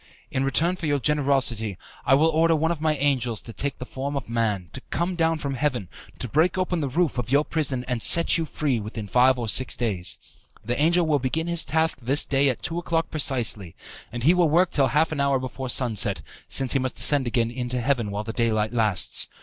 [0.31, 3.85] In return for your generosity, I will order one of my angels to take the
[3.85, 7.45] form of man, to come down from heaven, to break open the roof of your
[7.45, 10.17] prison, and set you free within five or six days.
[10.65, 13.75] The angel will begin his task this day at two o'clock precisely,
[14.11, 17.51] and he will work till half an hour before sunset, since he must ascend again
[17.51, 19.27] into heaven while the daylight lasts.